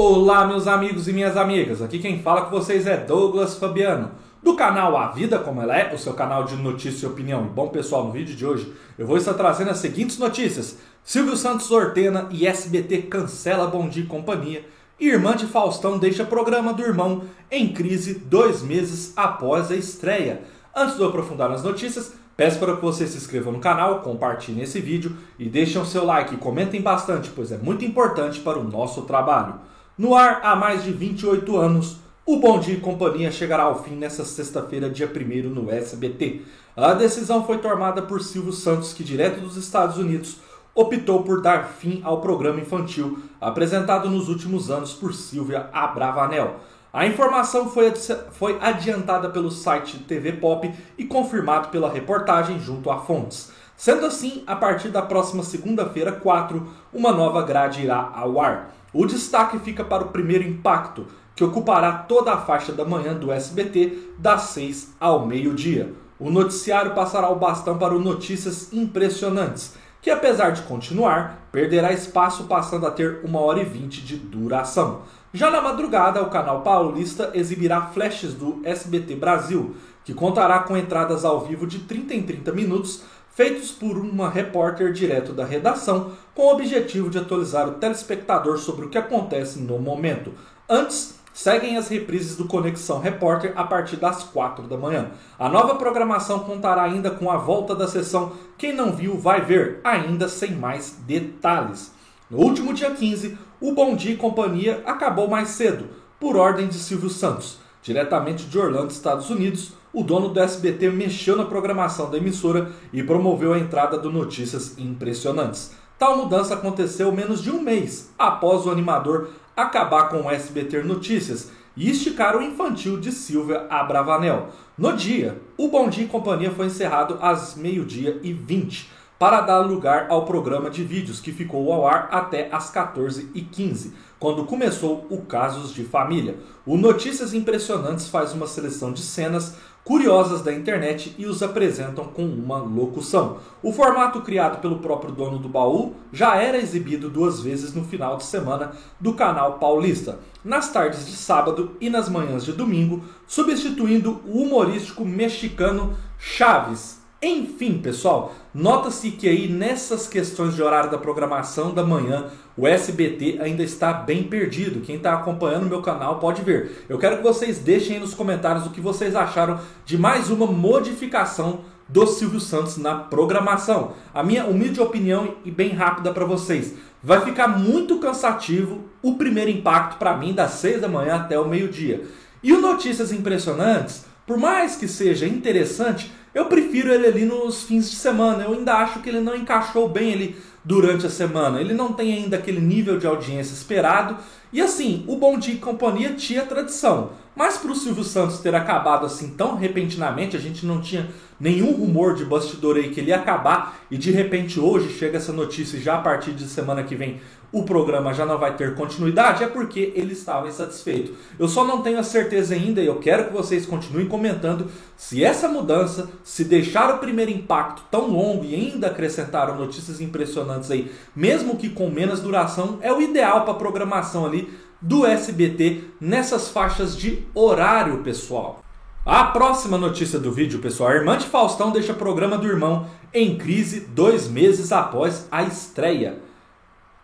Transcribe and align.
Olá, 0.00 0.46
meus 0.46 0.68
amigos 0.68 1.08
e 1.08 1.12
minhas 1.12 1.36
amigas. 1.36 1.82
Aqui 1.82 1.98
quem 1.98 2.22
fala 2.22 2.42
com 2.42 2.50
vocês 2.52 2.86
é 2.86 2.96
Douglas 2.96 3.56
Fabiano, 3.56 4.12
do 4.40 4.54
canal 4.54 4.96
A 4.96 5.08
Vida 5.08 5.40
Como 5.40 5.60
Ela 5.60 5.76
É, 5.76 5.92
o 5.92 5.98
seu 5.98 6.14
canal 6.14 6.44
de 6.44 6.54
notícia 6.54 7.04
e 7.04 7.08
opinião. 7.08 7.42
Bom, 7.48 7.66
pessoal, 7.66 8.04
no 8.04 8.12
vídeo 8.12 8.36
de 8.36 8.46
hoje 8.46 8.72
eu 8.96 9.04
vou 9.04 9.16
estar 9.16 9.34
trazendo 9.34 9.72
as 9.72 9.78
seguintes 9.78 10.16
notícias: 10.16 10.78
Silvio 11.02 11.36
Santos 11.36 11.68
ordena 11.72 12.28
e 12.30 12.46
SBT 12.46 13.08
cancela 13.08 13.66
Bom 13.66 13.88
Dia 13.88 14.04
e 14.04 14.06
Companhia. 14.06 14.64
Irmã 15.00 15.34
de 15.34 15.46
Faustão 15.46 15.98
deixa 15.98 16.24
programa 16.24 16.72
do 16.72 16.84
irmão 16.84 17.22
em 17.50 17.72
crise 17.72 18.20
dois 18.20 18.62
meses 18.62 19.12
após 19.16 19.68
a 19.72 19.74
estreia. 19.74 20.42
Antes 20.76 20.94
de 20.94 21.02
eu 21.02 21.08
aprofundar 21.08 21.50
nas 21.50 21.64
notícias, 21.64 22.14
peço 22.36 22.60
para 22.60 22.76
que 22.76 22.82
você 22.82 23.04
se 23.04 23.16
inscreva 23.16 23.50
no 23.50 23.58
canal, 23.58 23.98
compartilhem 24.02 24.62
esse 24.62 24.80
vídeo 24.80 25.16
e 25.40 25.48
deixem 25.48 25.82
o 25.82 25.84
seu 25.84 26.04
like 26.04 26.36
comentem 26.36 26.80
bastante, 26.80 27.30
pois 27.30 27.50
é 27.50 27.58
muito 27.58 27.84
importante 27.84 28.38
para 28.38 28.60
o 28.60 28.62
nosso 28.62 29.02
trabalho. 29.02 29.54
No 29.98 30.14
ar 30.14 30.42
há 30.44 30.54
mais 30.54 30.84
de 30.84 30.92
28 30.92 31.56
anos, 31.56 31.96
o 32.24 32.36
Bom 32.36 32.60
Dia 32.60 32.74
e 32.74 32.80
Companhia 32.80 33.32
chegará 33.32 33.64
ao 33.64 33.82
fim 33.82 33.96
nesta 33.96 34.24
sexta-feira, 34.24 34.88
dia 34.88 35.10
1 35.12 35.48
no 35.48 35.68
SBT. 35.72 36.42
A 36.76 36.94
decisão 36.94 37.44
foi 37.44 37.58
tomada 37.58 38.00
por 38.02 38.22
Silvio 38.22 38.52
Santos, 38.52 38.92
que, 38.92 39.02
direto 39.02 39.40
dos 39.40 39.56
Estados 39.56 39.98
Unidos, 39.98 40.36
optou 40.72 41.24
por 41.24 41.42
dar 41.42 41.64
fim 41.64 42.00
ao 42.04 42.20
programa 42.20 42.60
infantil 42.60 43.18
apresentado 43.40 44.08
nos 44.08 44.28
últimos 44.28 44.70
anos 44.70 44.94
por 44.94 45.12
Silvia 45.12 45.68
Abravanel. 45.72 46.60
A 46.92 47.04
informação 47.04 47.68
foi, 47.68 47.92
foi 48.30 48.56
adiantada 48.60 49.28
pelo 49.30 49.50
site 49.50 49.98
TV 49.98 50.34
Pop 50.34 50.72
e 50.96 51.04
confirmado 51.06 51.70
pela 51.70 51.92
reportagem 51.92 52.60
junto 52.60 52.88
a 52.88 53.00
fontes. 53.00 53.50
Sendo 53.78 54.06
assim, 54.06 54.42
a 54.44 54.56
partir 54.56 54.88
da 54.88 55.00
próxima 55.00 55.44
segunda-feira, 55.44 56.10
4, 56.10 56.66
uma 56.92 57.12
nova 57.12 57.42
grade 57.42 57.84
irá 57.84 58.10
ao 58.12 58.40
ar. 58.40 58.74
O 58.92 59.06
destaque 59.06 59.56
fica 59.60 59.84
para 59.84 60.02
o 60.02 60.08
primeiro 60.08 60.42
impacto, 60.42 61.06
que 61.36 61.44
ocupará 61.44 61.92
toda 61.92 62.32
a 62.32 62.38
faixa 62.38 62.72
da 62.72 62.84
manhã 62.84 63.14
do 63.14 63.30
SBT, 63.30 64.14
das 64.18 64.42
6 64.50 64.96
ao 64.98 65.24
meio-dia. 65.24 65.94
O 66.18 66.28
noticiário 66.28 66.92
passará 66.92 67.30
o 67.30 67.36
bastão 67.36 67.78
para 67.78 67.94
o 67.94 68.00
Notícias 68.00 68.72
Impressionantes, 68.72 69.76
que 70.02 70.10
apesar 70.10 70.50
de 70.50 70.62
continuar, 70.62 71.48
perderá 71.52 71.92
espaço 71.92 72.44
passando 72.44 72.84
a 72.84 72.90
ter 72.90 73.20
1 73.24 73.36
hora 73.36 73.60
e 73.60 73.64
20 73.64 74.04
de 74.04 74.16
duração. 74.16 75.02
Já 75.32 75.52
na 75.52 75.62
madrugada, 75.62 76.20
o 76.20 76.30
canal 76.30 76.62
paulista 76.62 77.30
exibirá 77.32 77.82
flashes 77.82 78.34
do 78.34 78.60
SBT 78.64 79.14
Brasil, 79.14 79.76
que 80.04 80.14
contará 80.14 80.60
com 80.60 80.76
entradas 80.76 81.24
ao 81.24 81.42
vivo 81.42 81.66
de 81.66 81.80
30 81.80 82.14
em 82.14 82.22
30 82.22 82.50
minutos 82.52 83.02
feitos 83.38 83.70
por 83.70 83.96
uma 83.96 84.28
repórter 84.28 84.92
direto 84.92 85.32
da 85.32 85.44
redação, 85.44 86.10
com 86.34 86.42
o 86.42 86.52
objetivo 86.54 87.08
de 87.08 87.18
atualizar 87.18 87.68
o 87.68 87.74
telespectador 87.74 88.58
sobre 88.58 88.84
o 88.86 88.88
que 88.88 88.98
acontece 88.98 89.60
no 89.60 89.78
momento. 89.78 90.32
Antes, 90.68 91.20
seguem 91.32 91.76
as 91.76 91.86
reprises 91.86 92.36
do 92.36 92.48
Conexão 92.48 92.98
Repórter 92.98 93.52
a 93.54 93.62
partir 93.62 93.94
das 93.94 94.24
4 94.24 94.66
da 94.66 94.76
manhã. 94.76 95.12
A 95.38 95.48
nova 95.48 95.76
programação 95.76 96.40
contará 96.40 96.82
ainda 96.82 97.12
com 97.12 97.30
a 97.30 97.36
volta 97.36 97.76
da 97.76 97.86
sessão 97.86 98.32
Quem 98.58 98.74
Não 98.74 98.90
Viu 98.90 99.16
Vai 99.16 99.40
Ver, 99.40 99.80
ainda 99.84 100.28
sem 100.28 100.56
mais 100.56 100.98
detalhes. 101.06 101.92
No 102.28 102.38
último 102.38 102.74
dia 102.74 102.90
15, 102.90 103.38
o 103.60 103.70
Bom 103.70 103.94
Dia 103.94 104.14
e 104.14 104.16
Companhia 104.16 104.82
acabou 104.84 105.28
mais 105.28 105.50
cedo, 105.50 105.84
por 106.18 106.36
ordem 106.36 106.66
de 106.66 106.74
Silvio 106.74 107.08
Santos. 107.08 107.60
Diretamente 107.84 108.46
de 108.46 108.58
Orlando, 108.58 108.90
Estados 108.90 109.30
Unidos, 109.30 109.74
o 109.92 110.02
dono 110.02 110.28
do 110.28 110.40
SBT 110.40 110.90
mexeu 110.90 111.36
na 111.36 111.44
programação 111.44 112.10
da 112.10 112.18
emissora 112.18 112.70
e 112.92 113.02
promoveu 113.02 113.52
a 113.52 113.58
entrada 113.58 113.98
do 113.98 114.10
Notícias 114.10 114.78
Impressionantes. 114.78 115.72
Tal 115.98 116.16
mudança 116.16 116.54
aconteceu 116.54 117.10
menos 117.10 117.42
de 117.42 117.50
um 117.50 117.60
mês 117.60 118.12
após 118.18 118.66
o 118.66 118.70
animador 118.70 119.30
acabar 119.56 120.08
com 120.08 120.22
o 120.22 120.30
SBT 120.30 120.82
Notícias 120.82 121.50
e 121.76 121.90
esticar 121.90 122.36
o 122.36 122.42
infantil 122.42 122.98
de 122.98 123.10
Silvia 123.10 123.66
Abravanel. 123.70 124.48
No 124.76 124.92
dia, 124.92 125.40
o 125.56 125.68
Bom 125.68 125.88
Dia 125.88 126.04
e 126.04 126.08
Companhia 126.08 126.50
foi 126.50 126.66
encerrado 126.66 127.18
às 127.20 127.56
meio-dia 127.56 128.20
e 128.22 128.32
20 128.32 128.98
para 129.18 129.40
dar 129.40 129.58
lugar 129.58 130.06
ao 130.08 130.24
programa 130.24 130.70
de 130.70 130.84
vídeos 130.84 131.20
que 131.20 131.32
ficou 131.32 131.72
ao 131.72 131.86
ar 131.86 132.08
até 132.12 132.48
às 132.52 132.72
14h15, 132.72 133.92
quando 134.18 134.44
começou 134.44 135.06
o 135.10 135.22
Casos 135.22 135.74
de 135.74 135.82
Família. 135.82 136.36
O 136.64 136.76
Notícias 136.76 137.34
Impressionantes 137.34 138.08
faz 138.08 138.32
uma 138.32 138.46
seleção 138.46 138.92
de 138.92 139.02
cenas 139.02 139.56
curiosas 139.88 140.42
da 140.42 140.52
internet 140.52 141.14
e 141.16 141.24
os 141.24 141.42
apresentam 141.42 142.04
com 142.04 142.22
uma 142.22 142.58
locução. 142.58 143.38
O 143.62 143.72
formato 143.72 144.20
criado 144.20 144.60
pelo 144.60 144.80
próprio 144.80 145.10
dono 145.10 145.38
do 145.38 145.48
baú 145.48 145.94
já 146.12 146.36
era 146.36 146.58
exibido 146.58 147.08
duas 147.08 147.40
vezes 147.40 147.72
no 147.72 147.82
final 147.82 148.18
de 148.18 148.24
semana 148.24 148.72
do 149.00 149.14
canal 149.14 149.54
paulista, 149.54 150.18
nas 150.44 150.70
tardes 150.70 151.06
de 151.06 151.16
sábado 151.16 151.74
e 151.80 151.88
nas 151.88 152.06
manhãs 152.06 152.44
de 152.44 152.52
domingo, 152.52 153.02
substituindo 153.26 154.20
o 154.26 154.42
humorístico 154.42 155.06
mexicano 155.06 155.96
Chaves 156.18 156.97
enfim, 157.20 157.78
pessoal, 157.78 158.32
nota-se 158.54 159.10
que 159.10 159.28
aí 159.28 159.48
nessas 159.48 160.06
questões 160.06 160.54
de 160.54 160.62
horário 160.62 160.88
da 160.88 160.98
programação 160.98 161.74
da 161.74 161.84
manhã, 161.84 162.26
o 162.56 162.64
SBT 162.64 163.38
ainda 163.40 163.64
está 163.64 163.92
bem 163.92 164.22
perdido. 164.22 164.80
Quem 164.80 164.96
está 164.96 165.14
acompanhando 165.14 165.64
o 165.64 165.68
meu 165.68 165.82
canal 165.82 166.20
pode 166.20 166.42
ver. 166.42 166.84
Eu 166.88 166.96
quero 166.96 167.16
que 167.16 167.22
vocês 167.24 167.58
deixem 167.58 167.96
aí 167.96 168.00
nos 168.00 168.14
comentários 168.14 168.66
o 168.66 168.70
que 168.70 168.80
vocês 168.80 169.16
acharam 169.16 169.58
de 169.84 169.98
mais 169.98 170.30
uma 170.30 170.46
modificação 170.46 171.60
do 171.88 172.06
Silvio 172.06 172.38
Santos 172.38 172.76
na 172.76 172.94
programação. 172.94 173.94
A 174.14 174.22
minha 174.22 174.44
humilde 174.44 174.80
opinião 174.80 175.36
e 175.44 175.50
bem 175.50 175.70
rápida 175.70 176.12
para 176.12 176.24
vocês. 176.24 176.74
Vai 177.02 177.24
ficar 177.24 177.48
muito 177.48 177.98
cansativo 177.98 178.84
o 179.02 179.16
primeiro 179.16 179.50
impacto 179.50 179.98
para 179.98 180.16
mim 180.16 180.32
das 180.32 180.52
6 180.52 180.82
da 180.82 180.88
manhã 180.88 181.16
até 181.16 181.38
o 181.38 181.48
meio-dia. 181.48 182.04
E 182.44 182.52
o 182.52 182.60
Notícias 182.60 183.10
Impressionantes, 183.10 184.04
por 184.24 184.36
mais 184.36 184.76
que 184.76 184.86
seja 184.86 185.26
interessante, 185.26 186.12
eu 186.38 186.44
prefiro 186.44 186.92
ele 186.92 187.06
ali 187.06 187.24
nos 187.24 187.64
fins 187.64 187.90
de 187.90 187.96
semana. 187.96 188.44
Eu 188.44 188.52
ainda 188.52 188.74
acho 188.74 189.00
que 189.00 189.08
ele 189.08 189.20
não 189.20 189.34
encaixou 189.34 189.88
bem 189.88 190.12
ali 190.12 190.36
durante 190.64 191.04
a 191.04 191.10
semana. 191.10 191.60
Ele 191.60 191.74
não 191.74 191.92
tem 191.92 192.12
ainda 192.12 192.36
aquele 192.36 192.60
nível 192.60 192.96
de 192.96 193.08
audiência 193.08 193.52
esperado. 193.52 194.16
E 194.52 194.60
assim, 194.60 195.04
o 195.08 195.16
Bom 195.16 195.36
Dia 195.36 195.54
e 195.54 195.58
Companhia 195.58 196.12
tinha 196.14 196.46
tradição. 196.46 197.10
Mas 197.34 197.58
para 197.58 197.72
o 197.72 197.74
Silvio 197.74 198.04
Santos 198.04 198.38
ter 198.38 198.54
acabado 198.54 199.04
assim 199.04 199.30
tão 199.30 199.56
repentinamente, 199.56 200.36
a 200.36 200.40
gente 200.40 200.64
não 200.64 200.80
tinha 200.80 201.08
nenhum 201.40 201.72
rumor 201.72 202.14
de 202.14 202.24
bastidor 202.24 202.76
aí 202.76 202.90
que 202.90 203.00
ele 203.00 203.10
ia 203.10 203.16
acabar. 203.16 203.80
E 203.90 203.98
de 203.98 204.12
repente 204.12 204.60
hoje 204.60 204.96
chega 204.96 205.16
essa 205.16 205.32
notícia 205.32 205.80
já 205.80 205.96
a 205.96 206.00
partir 206.02 206.32
de 206.32 206.44
semana 206.44 206.84
que 206.84 206.94
vem 206.94 207.20
o 207.50 207.62
programa 207.62 208.12
já 208.12 208.26
não 208.26 208.38
vai 208.38 208.56
ter 208.56 208.74
continuidade, 208.74 209.42
é 209.42 209.46
porque 209.46 209.92
ele 209.94 210.12
estava 210.12 210.48
insatisfeito. 210.48 211.14
Eu 211.38 211.48
só 211.48 211.64
não 211.64 211.80
tenho 211.80 211.98
a 211.98 212.02
certeza 212.02 212.54
ainda 212.54 212.80
e 212.80 212.86
eu 212.86 212.96
quero 212.96 213.26
que 213.26 213.32
vocês 213.32 213.64
continuem 213.64 214.06
comentando 214.06 214.70
se 214.96 215.24
essa 215.24 215.48
mudança, 215.48 216.10
se 216.22 216.44
deixar 216.44 216.94
o 216.94 216.98
primeiro 216.98 217.30
impacto 217.30 217.82
tão 217.90 218.08
longo 218.08 218.44
e 218.44 218.54
ainda 218.54 218.88
acrescentaram 218.88 219.56
notícias 219.56 220.00
impressionantes 220.00 220.70
aí, 220.70 220.92
mesmo 221.16 221.56
que 221.56 221.70
com 221.70 221.88
menos 221.88 222.20
duração, 222.20 222.78
é 222.82 222.92
o 222.92 223.00
ideal 223.00 223.42
para 223.42 223.52
a 223.52 223.56
programação 223.56 224.26
ali 224.26 224.52
do 224.80 225.06
SBT 225.06 225.84
nessas 226.00 226.48
faixas 226.48 226.96
de 226.96 227.26
horário, 227.34 228.02
pessoal. 228.02 228.62
A 229.04 229.24
próxima 229.24 229.78
notícia 229.78 230.18
do 230.18 230.30
vídeo, 230.30 230.58
pessoal, 230.58 230.90
a 230.90 230.94
irmã 230.94 231.16
de 231.16 231.26
Faustão 231.26 231.70
deixa 231.70 231.92
o 231.92 231.96
programa 231.96 232.36
do 232.36 232.46
irmão 232.46 232.86
em 233.14 233.38
crise 233.38 233.80
dois 233.80 234.28
meses 234.28 234.70
após 234.70 235.26
a 235.30 235.42
estreia. 235.44 236.27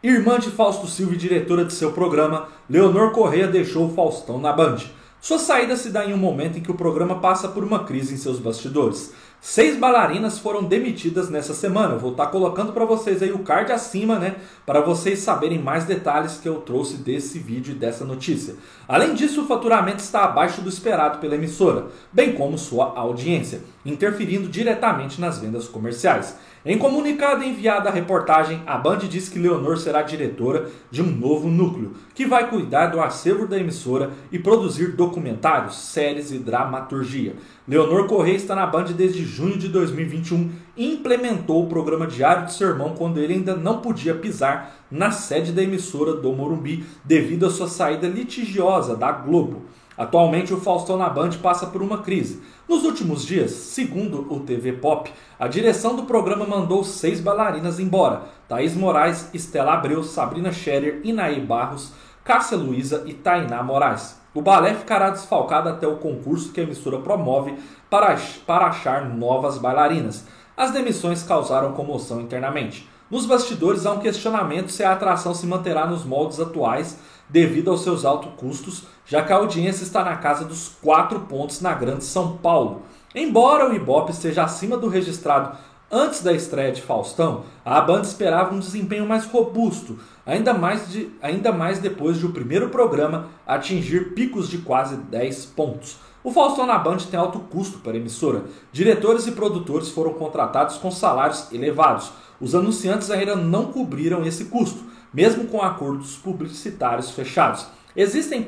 Irmã 0.04 0.38
de 0.38 0.50
Fausto 0.50 0.87
Silva 0.87 1.15
e 1.15 1.16
diretora 1.16 1.65
de 1.65 1.72
seu 1.72 1.91
programa, 1.92 2.48
Leonor 2.69 3.12
Correia 3.12 3.48
deixou 3.48 3.87
o 3.87 3.94
Faustão 3.94 4.38
na 4.38 4.53
Band. 4.53 4.76
Sua 5.19 5.38
saída 5.38 5.75
se 5.78 5.88
dá 5.88 6.04
em 6.04 6.12
um 6.12 6.19
momento 6.19 6.59
em 6.59 6.60
que 6.60 6.70
o 6.70 6.75
programa 6.75 7.20
passa 7.20 7.48
por 7.48 7.65
uma 7.65 7.84
crise 7.84 8.12
em 8.12 8.19
seus 8.19 8.38
bastidores. 8.38 9.15
Seis 9.41 9.78
bailarinas 9.78 10.38
foram 10.38 10.62
demitidas 10.62 11.31
nessa 11.31 11.54
semana. 11.54 11.95
Eu 11.95 11.98
vou 11.98 12.10
estar 12.10 12.27
colocando 12.27 12.74
para 12.74 12.84
vocês 12.84 13.22
aí 13.22 13.33
o 13.33 13.39
card 13.39 13.72
acima, 13.72 14.18
né? 14.18 14.36
Para 14.66 14.83
vocês 14.83 15.21
saberem 15.21 15.59
mais 15.59 15.84
detalhes 15.84 16.36
que 16.36 16.47
eu 16.47 16.57
trouxe 16.57 16.98
desse 16.98 17.39
vídeo 17.39 17.72
e 17.72 17.78
dessa 17.78 18.04
notícia. 18.04 18.57
Além 18.86 19.15
disso, 19.15 19.42
o 19.42 19.47
faturamento 19.47 20.03
está 20.03 20.24
abaixo 20.24 20.60
do 20.60 20.68
esperado 20.68 21.18
pela 21.18 21.34
emissora, 21.34 21.86
bem 22.12 22.33
como 22.33 22.59
sua 22.59 22.92
audiência, 22.95 23.62
interferindo 23.86 24.48
diretamente 24.48 25.18
nas 25.18 25.39
vendas 25.39 25.66
comerciais. 25.66 26.36
Em 26.66 26.78
comunicado 26.78 27.45
enviado 27.45 27.89
à 27.89 27.91
reportagem, 27.91 28.63
a 28.66 28.78
Band 28.78 29.01
diz 29.01 29.28
que 29.28 29.39
Leonor 29.39 29.77
será 29.77 30.01
diretora 30.01 30.71
de 30.91 31.03
um 31.03 31.11
novo 31.11 31.47
núcleo, 31.47 31.93
que 32.15 32.25
vai 32.25 32.49
cuidar 32.49 32.87
do 32.87 33.03
acervo 33.03 33.47
da 33.47 33.59
emissora 33.59 34.13
e 34.33 34.39
produzir 34.39 34.93
documentários, 34.93 35.77
séries 35.77 36.33
e 36.33 36.39
dramaturgia. 36.39 37.37
Leonor 37.69 38.07
Correia 38.07 38.37
está 38.37 38.55
na 38.55 38.66
Band 38.66 38.84
desde 38.97 39.27
junho 39.27 39.59
de 39.59 39.69
2021 39.69 40.53
e 40.75 40.95
implementou 40.95 41.63
o 41.63 41.69
programa 41.69 42.07
Diário 42.07 42.47
de 42.47 42.55
Sermão 42.55 42.95
quando 42.97 43.19
ele 43.19 43.34
ainda 43.34 43.55
não 43.55 43.83
podia 43.83 44.15
pisar 44.15 44.75
na 44.91 45.10
sede 45.10 45.53
da 45.53 45.63
emissora 45.63 46.15
do 46.15 46.33
Morumbi 46.33 46.83
devido 47.05 47.45
à 47.45 47.51
sua 47.51 47.69
saída 47.69 48.09
litigiosa 48.09 48.97
da 48.97 49.13
Globo. 49.13 49.65
Atualmente, 49.97 50.53
o 50.53 50.61
Faustão 50.61 50.97
na 50.97 51.09
Band 51.09 51.31
passa 51.43 51.67
por 51.67 51.81
uma 51.81 51.99
crise. 51.99 52.43
Nos 52.69 52.85
últimos 52.85 53.25
dias, 53.25 53.53
segundo 53.53 54.27
o 54.33 54.41
TV 54.41 54.73
Pop, 54.73 55.13
a 55.39 55.47
direção 55.47 55.95
do 55.95 56.03
programa 56.03 56.45
mandou 56.45 56.83
seis 56.83 57.21
bailarinas 57.21 57.79
embora: 57.79 58.23
Thaís 58.49 58.75
Moraes, 58.75 59.31
Estela 59.33 59.75
Abreu, 59.75 60.03
Sabrina 60.03 60.51
Scherer, 60.51 61.01
Inaí 61.05 61.41
Barros, 61.41 61.93
Cássia 62.25 62.57
Luiza 62.57 63.05
e 63.07 63.15
Tainá 63.15 63.63
Moraes. 63.63 64.21
O 64.35 64.43
balé 64.43 64.75
ficará 64.75 65.11
desfalcado 65.11 65.69
até 65.69 65.87
o 65.87 65.99
concurso 65.99 66.53
que 66.53 66.61
a 66.61 66.65
emissora 66.65 66.99
promove 66.99 67.55
para, 67.89 68.17
para 68.45 68.67
achar 68.67 69.09
novas 69.09 69.59
bailarinas. 69.59 70.27
As 70.57 70.73
demissões 70.73 71.23
causaram 71.23 71.73
comoção 71.73 72.21
internamente. 72.21 72.89
Nos 73.15 73.27
bastidores 73.27 73.87
há 73.87 73.93
um 73.93 74.01
questionamento 74.01 74.72
se 74.72 74.83
a 74.83 74.93
atração 74.93 75.33
se 75.33 75.47
manterá 75.47 75.87
nos 75.87 76.05
moldes 76.05 76.41
atuais 76.41 76.99
devido 77.28 77.71
aos 77.71 77.84
seus 77.84 78.05
altos 78.05 78.33
custos, 78.37 78.89
já 79.07 79.22
que 79.22 79.33
a 79.33 79.37
audiência 79.37 79.84
está 79.84 80.03
na 80.03 80.16
casa 80.16 80.45
dos 80.45 80.72
4 80.83 81.21
pontos 81.21 81.61
na 81.61 81.72
Grande 81.75 82.03
São 82.03 82.37
Paulo. 82.39 82.83
Embora 83.15 83.71
o 83.71 83.72
Ibope 83.72 84.11
esteja 84.11 84.43
acima 84.43 84.77
do 84.77 84.89
registrado 84.89 85.57
antes 85.93 86.25
da 86.25 86.33
estreia 86.33 86.72
de 86.72 86.83
Faustão, 86.83 87.45
a 87.65 87.81
banda 87.81 88.03
esperava 88.03 88.53
um 88.53 88.59
desempenho 88.59 89.07
mais 89.07 89.25
robusto, 89.27 89.97
ainda 90.27 90.53
mais, 90.53 90.91
de, 90.91 91.09
ainda 91.22 91.53
mais 91.53 91.78
depois 91.78 92.19
de 92.19 92.27
o 92.27 92.33
primeiro 92.33 92.69
programa 92.69 93.28
atingir 93.47 94.13
picos 94.15 94.49
de 94.49 94.59
quase 94.59 94.97
10 94.97 95.47
pontos. 95.47 95.99
O 96.24 96.32
Faustão 96.32 96.65
na 96.65 96.78
Band 96.78 96.97
tem 97.10 97.21
alto 97.21 97.38
custo 97.38 97.80
para 97.80 97.92
a 97.92 97.97
emissora. 97.97 98.44
Diretores 98.72 99.26
e 99.26 99.32
produtores 99.32 99.91
foram 99.91 100.15
contratados 100.15 100.78
com 100.78 100.91
salários 100.91 101.53
elevados. 101.53 102.12
Os 102.41 102.54
anunciantes 102.54 103.10
ainda 103.10 103.36
não 103.36 103.66
cobriram 103.71 104.24
esse 104.24 104.47
custo, 104.47 104.82
mesmo 105.12 105.44
com 105.44 105.60
acordos 105.60 106.16
publicitários 106.16 107.10
fechados. 107.10 107.66
Existem 107.94 108.42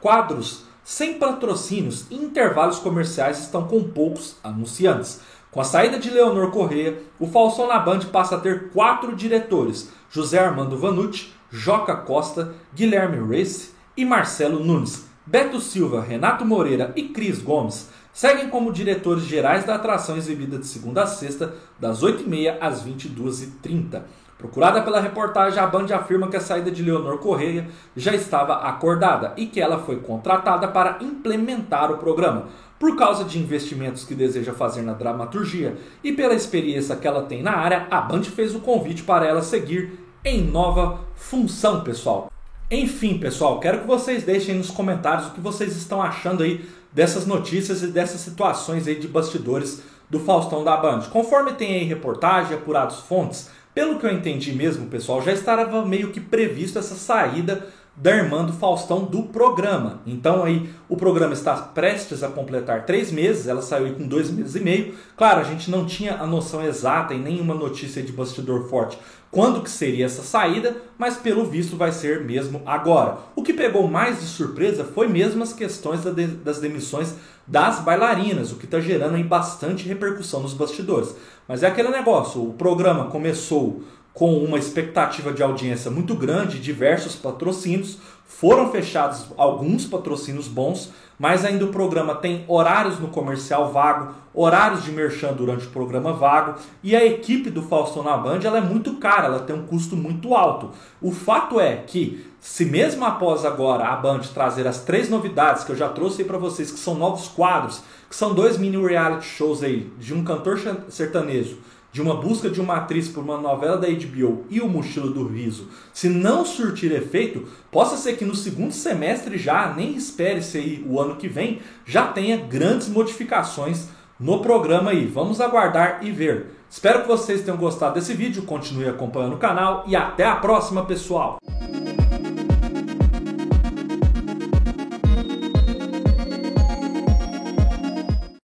quadros 0.00 0.64
sem 0.82 1.18
patrocínios 1.18 2.06
e 2.10 2.14
intervalos 2.14 2.78
comerciais 2.78 3.40
estão 3.40 3.68
com 3.68 3.84
poucos 3.84 4.36
anunciantes. 4.42 5.20
Com 5.50 5.60
a 5.60 5.64
saída 5.64 5.98
de 5.98 6.08
Leonor 6.08 6.50
Corrêa, 6.50 6.98
o 7.20 7.26
Faustão 7.26 7.68
na 7.68 7.78
Band 7.78 8.00
passa 8.10 8.36
a 8.36 8.40
ter 8.40 8.70
quatro 8.70 9.14
diretores: 9.14 9.92
José 10.10 10.38
Armando 10.38 10.78
Vanucci, 10.78 11.30
Joca 11.50 11.94
Costa, 11.94 12.54
Guilherme 12.74 13.22
Reis 13.28 13.74
e 13.94 14.02
Marcelo 14.02 14.64
Nunes. 14.64 15.11
Beto 15.24 15.60
Silva, 15.60 16.00
Renato 16.00 16.44
Moreira 16.44 16.92
e 16.96 17.04
Cris 17.04 17.40
Gomes 17.40 17.88
seguem 18.12 18.48
como 18.48 18.72
diretores 18.72 19.22
gerais 19.22 19.64
da 19.64 19.76
atração 19.76 20.16
exibida 20.16 20.58
de 20.58 20.66
segunda 20.66 21.04
a 21.04 21.06
sexta, 21.06 21.54
das 21.78 22.02
8h30 22.02 22.56
às 22.60 22.84
22h30. 22.84 24.02
Procurada 24.36 24.82
pela 24.82 25.00
reportagem, 25.00 25.60
a 25.60 25.66
Band 25.68 25.86
afirma 25.94 26.28
que 26.28 26.36
a 26.36 26.40
saída 26.40 26.72
de 26.72 26.82
Leonor 26.82 27.18
Correia 27.18 27.68
já 27.96 28.12
estava 28.12 28.54
acordada 28.54 29.32
e 29.36 29.46
que 29.46 29.60
ela 29.60 29.78
foi 29.78 30.00
contratada 30.00 30.66
para 30.66 30.98
implementar 31.00 31.92
o 31.92 31.98
programa. 31.98 32.48
Por 32.76 32.96
causa 32.96 33.22
de 33.22 33.38
investimentos 33.38 34.04
que 34.04 34.16
deseja 34.16 34.52
fazer 34.52 34.82
na 34.82 34.92
dramaturgia 34.92 35.76
e 36.02 36.12
pela 36.12 36.34
experiência 36.34 36.96
que 36.96 37.06
ela 37.06 37.22
tem 37.22 37.44
na 37.44 37.52
área, 37.52 37.86
a 37.88 38.00
Band 38.00 38.24
fez 38.24 38.56
o 38.56 38.60
convite 38.60 39.04
para 39.04 39.24
ela 39.24 39.42
seguir 39.42 39.92
em 40.24 40.42
nova 40.42 40.98
função, 41.14 41.84
pessoal. 41.84 42.31
Enfim, 42.70 43.18
pessoal, 43.18 43.60
quero 43.60 43.80
que 43.80 43.86
vocês 43.86 44.22
deixem 44.24 44.54
nos 44.54 44.70
comentários 44.70 45.28
o 45.28 45.30
que 45.32 45.40
vocês 45.40 45.76
estão 45.76 46.00
achando 46.00 46.42
aí 46.42 46.64
dessas 46.92 47.26
notícias 47.26 47.82
e 47.82 47.88
dessas 47.88 48.20
situações 48.20 48.86
aí 48.86 48.98
de 48.98 49.08
bastidores 49.08 49.82
do 50.08 50.20
Faustão 50.20 50.62
da 50.62 50.76
Band. 50.76 51.02
Conforme 51.10 51.52
tem 51.52 51.74
aí 51.74 51.84
reportagem, 51.84 52.54
apurados 52.54 53.00
fontes, 53.00 53.50
pelo 53.74 53.98
que 53.98 54.06
eu 54.06 54.12
entendi 54.12 54.52
mesmo, 54.52 54.86
pessoal, 54.86 55.22
já 55.22 55.32
estava 55.32 55.84
meio 55.86 56.10
que 56.10 56.20
previsto 56.20 56.78
essa 56.78 56.94
saída 56.94 57.66
da 57.94 58.10
irmã 58.10 58.44
do 58.44 58.52
Faustão 58.52 59.04
do 59.04 59.24
programa. 59.24 60.00
Então 60.06 60.42
aí 60.42 60.70
o 60.88 60.96
programa 60.96 61.34
está 61.34 61.54
prestes 61.54 62.22
a 62.22 62.28
completar 62.28 62.86
três 62.86 63.12
meses, 63.12 63.46
ela 63.46 63.62
saiu 63.62 63.94
com 63.94 64.06
dois 64.06 64.30
meses 64.30 64.54
e 64.54 64.60
meio. 64.60 64.94
Claro, 65.16 65.40
a 65.40 65.44
gente 65.44 65.70
não 65.70 65.84
tinha 65.84 66.14
a 66.14 66.26
noção 66.26 66.64
exata 66.64 67.14
e 67.14 67.18
nenhuma 67.18 67.54
notícia 67.54 68.02
de 68.02 68.12
bastidor 68.12 68.68
forte 68.68 68.98
quando 69.32 69.62
que 69.62 69.70
seria 69.70 70.04
essa 70.04 70.22
saída, 70.22 70.76
mas 70.98 71.16
pelo 71.16 71.46
visto 71.46 71.74
vai 71.74 71.90
ser 71.90 72.22
mesmo 72.22 72.60
agora. 72.66 73.16
O 73.34 73.42
que 73.42 73.54
pegou 73.54 73.88
mais 73.88 74.20
de 74.20 74.26
surpresa 74.26 74.84
foi 74.84 75.08
mesmo 75.08 75.42
as 75.42 75.54
questões 75.54 76.02
das 76.04 76.60
demissões 76.60 77.14
das 77.46 77.80
bailarinas, 77.80 78.52
o 78.52 78.56
que 78.56 78.66
está 78.66 78.78
gerando 78.78 79.14
aí 79.14 79.24
bastante 79.24 79.88
repercussão 79.88 80.42
nos 80.42 80.52
bastidores. 80.52 81.16
Mas 81.48 81.62
é 81.62 81.66
aquele 81.66 81.88
negócio, 81.88 82.46
o 82.46 82.52
programa 82.52 83.06
começou 83.06 83.82
com 84.14 84.36
uma 84.44 84.58
expectativa 84.58 85.32
de 85.32 85.42
audiência 85.42 85.90
muito 85.90 86.14
grande, 86.14 86.58
diversos 86.58 87.16
patrocínios, 87.16 87.98
foram 88.26 88.70
fechados 88.70 89.26
alguns 89.36 89.84
patrocínios 89.84 90.48
bons, 90.48 90.92
mas 91.18 91.44
ainda 91.44 91.64
o 91.64 91.68
programa 91.68 92.14
tem 92.14 92.44
horários 92.48 92.98
no 92.98 93.08
comercial 93.08 93.72
vago, 93.72 94.12
horários 94.34 94.82
de 94.82 94.90
merchan 94.90 95.32
durante 95.32 95.66
o 95.66 95.70
programa 95.70 96.12
vago, 96.12 96.58
e 96.82 96.96
a 96.96 97.04
equipe 97.04 97.50
do 97.50 97.62
Faustão 97.62 98.02
na 98.02 98.16
Band 98.16 98.40
ela 98.42 98.58
é 98.58 98.62
muito 98.62 98.96
cara, 98.96 99.26
ela 99.26 99.40
tem 99.40 99.54
um 99.54 99.66
custo 99.66 99.96
muito 99.96 100.34
alto. 100.34 100.70
O 101.00 101.12
fato 101.12 101.60
é 101.60 101.76
que, 101.76 102.26
se 102.40 102.64
mesmo 102.64 103.04
após 103.04 103.44
agora 103.44 103.86
a 103.86 103.96
Band 103.96 104.20
trazer 104.34 104.66
as 104.66 104.80
três 104.80 105.08
novidades 105.08 105.64
que 105.64 105.70
eu 105.70 105.76
já 105.76 105.88
trouxe 105.88 106.24
para 106.24 106.38
vocês, 106.38 106.70
que 106.72 106.78
são 106.78 106.94
novos 106.94 107.28
quadros, 107.28 107.82
que 108.10 108.16
são 108.16 108.34
dois 108.34 108.58
mini 108.58 108.76
reality 108.76 109.26
shows 109.26 109.62
aí, 109.62 109.92
de 109.98 110.12
um 110.12 110.24
cantor 110.24 110.58
sertanejo, 110.88 111.58
de 111.92 112.00
uma 112.00 112.16
busca 112.16 112.48
de 112.48 112.60
uma 112.60 112.76
atriz 112.76 113.08
por 113.08 113.22
uma 113.22 113.38
novela 113.38 113.76
da 113.76 113.86
HBO 113.86 114.46
e 114.48 114.60
o 114.60 114.68
Mochilo 114.68 115.10
do 115.10 115.28
Riso, 115.28 115.68
se 115.92 116.08
não 116.08 116.44
surtir 116.44 116.90
efeito, 116.90 117.46
possa 117.70 117.96
ser 117.96 118.16
que 118.16 118.24
no 118.24 118.34
segundo 118.34 118.72
semestre 118.72 119.36
já, 119.36 119.72
nem 119.76 119.94
espere-se 119.94 120.56
aí 120.56 120.86
o 120.88 120.98
ano 120.98 121.16
que 121.16 121.28
vem, 121.28 121.60
já 121.84 122.06
tenha 122.06 122.38
grandes 122.38 122.88
modificações 122.88 123.88
no 124.18 124.40
programa 124.40 124.92
aí. 124.92 125.04
Vamos 125.04 125.40
aguardar 125.40 125.98
e 126.02 126.10
ver. 126.10 126.46
Espero 126.70 127.02
que 127.02 127.08
vocês 127.08 127.42
tenham 127.42 127.58
gostado 127.58 127.94
desse 127.94 128.14
vídeo, 128.14 128.44
continue 128.44 128.88
acompanhando 128.88 129.34
o 129.34 129.38
canal 129.38 129.84
e 129.86 129.94
até 129.94 130.24
a 130.24 130.36
próxima, 130.36 130.86
pessoal! 130.86 131.38